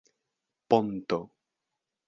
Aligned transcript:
ponto 0.69 1.19